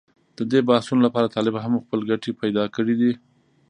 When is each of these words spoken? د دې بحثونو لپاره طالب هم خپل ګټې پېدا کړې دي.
د 0.37 0.39
دې 0.51 0.59
بحثونو 0.69 1.01
لپاره 1.07 1.31
طالب 1.35 1.55
هم 1.63 1.73
خپل 1.83 1.99
ګټې 2.09 2.31
پېدا 2.41 2.63
کړې 2.75 2.95
دي. 3.01 3.11